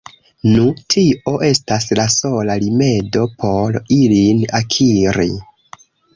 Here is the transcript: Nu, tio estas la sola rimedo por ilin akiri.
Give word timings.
Nu, 0.51 0.61
tio 0.93 1.33
estas 1.47 1.85
la 1.99 2.05
sola 2.13 2.57
rimedo 2.65 3.27
por 3.43 3.79
ilin 3.99 4.43
akiri. 4.63 5.31